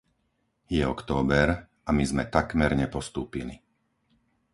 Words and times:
Je 0.77 0.81
október 0.93 1.49
a 1.85 1.89
my 1.97 2.01
sme 2.11 2.23
takmer 2.35 2.71
nepostúpili. 2.83 3.55